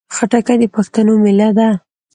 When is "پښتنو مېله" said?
0.75-1.49